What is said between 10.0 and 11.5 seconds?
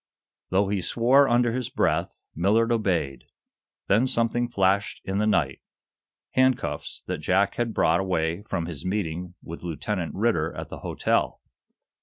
Ridder at the hotel.